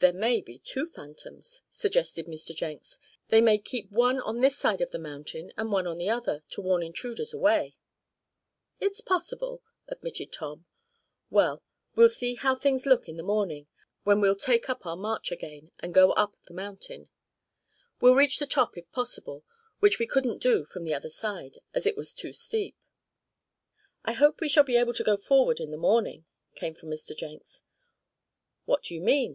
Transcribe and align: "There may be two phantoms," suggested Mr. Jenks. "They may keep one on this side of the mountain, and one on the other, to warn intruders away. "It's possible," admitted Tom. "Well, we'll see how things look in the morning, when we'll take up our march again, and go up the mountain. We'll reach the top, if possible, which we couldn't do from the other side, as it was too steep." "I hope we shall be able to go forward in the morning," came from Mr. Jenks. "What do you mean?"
"There 0.00 0.12
may 0.12 0.40
be 0.40 0.58
two 0.58 0.84
phantoms," 0.84 1.62
suggested 1.70 2.26
Mr. 2.26 2.52
Jenks. 2.52 2.98
"They 3.28 3.40
may 3.40 3.56
keep 3.58 3.88
one 3.88 4.18
on 4.18 4.40
this 4.40 4.58
side 4.58 4.80
of 4.80 4.90
the 4.90 4.98
mountain, 4.98 5.52
and 5.56 5.70
one 5.70 5.86
on 5.86 5.96
the 5.96 6.10
other, 6.10 6.42
to 6.48 6.60
warn 6.60 6.82
intruders 6.82 7.32
away. 7.32 7.76
"It's 8.80 9.00
possible," 9.00 9.62
admitted 9.86 10.32
Tom. 10.32 10.66
"Well, 11.30 11.62
we'll 11.94 12.08
see 12.08 12.34
how 12.34 12.56
things 12.56 12.84
look 12.84 13.08
in 13.08 13.16
the 13.16 13.22
morning, 13.22 13.68
when 14.02 14.20
we'll 14.20 14.34
take 14.34 14.68
up 14.68 14.84
our 14.84 14.96
march 14.96 15.30
again, 15.30 15.70
and 15.78 15.94
go 15.94 16.10
up 16.14 16.34
the 16.48 16.52
mountain. 16.54 17.08
We'll 18.00 18.16
reach 18.16 18.40
the 18.40 18.48
top, 18.48 18.76
if 18.76 18.90
possible, 18.90 19.44
which 19.78 20.00
we 20.00 20.06
couldn't 20.08 20.42
do 20.42 20.64
from 20.64 20.82
the 20.82 20.94
other 20.94 21.10
side, 21.10 21.58
as 21.72 21.86
it 21.86 21.96
was 21.96 22.12
too 22.12 22.32
steep." 22.32 22.74
"I 24.04 24.14
hope 24.14 24.40
we 24.40 24.48
shall 24.48 24.64
be 24.64 24.74
able 24.76 24.94
to 24.94 25.04
go 25.04 25.16
forward 25.16 25.60
in 25.60 25.70
the 25.70 25.76
morning," 25.76 26.26
came 26.56 26.74
from 26.74 26.90
Mr. 26.90 27.16
Jenks. 27.16 27.62
"What 28.64 28.82
do 28.82 28.94
you 28.94 29.00
mean?" 29.00 29.32